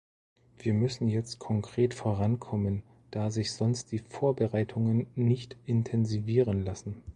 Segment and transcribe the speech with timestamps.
[0.57, 7.03] Wir müssen jetzt konkret vorankommen, da sich sonst die Vorbereitungen nicht intensivieren lassen.